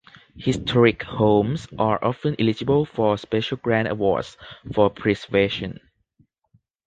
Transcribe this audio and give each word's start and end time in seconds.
Historic 0.35 1.03
homes 1.03 1.67
are 1.77 2.03
often 2.03 2.35
eligible 2.39 2.85
for 2.87 3.19
special 3.19 3.57
grant 3.57 3.87
awards 3.87 4.35
for 4.73 4.89
preservation. 4.89 5.79